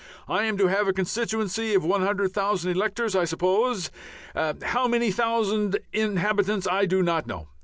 [0.27, 3.91] I am to have a constituency of 100,000 electors, I suppose.
[4.35, 7.49] How many thousand inhabitants I do not know.